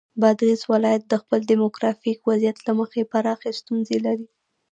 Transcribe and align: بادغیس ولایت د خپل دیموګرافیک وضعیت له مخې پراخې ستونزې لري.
بادغیس 0.21 0.61
ولایت 0.73 1.03
د 1.07 1.13
خپل 1.21 1.39
دیموګرافیک 1.51 2.19
وضعیت 2.29 2.57
له 2.67 2.71
مخې 2.79 3.01
پراخې 3.11 3.51
ستونزې 3.59 3.97
لري. 4.05 4.27